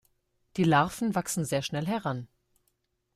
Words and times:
Die 0.57 0.63
Larven 0.63 1.13
wachsen 1.13 1.45
sehr 1.45 1.61
schnell 1.61 1.85
heran. 1.85 2.27